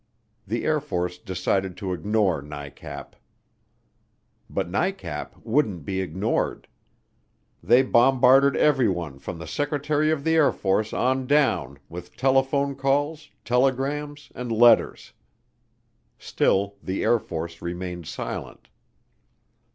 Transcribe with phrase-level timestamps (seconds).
[0.47, 3.15] The Air Force decided to ignore NICAP.
[4.49, 6.67] But NICAP wouldn't be ignored.
[7.61, 13.29] They bombarded everyone from the Secretary of the Air Force on down with telephone calls,
[13.45, 15.13] telegrams and letters.
[16.17, 18.69] Still the Air Force remained silent.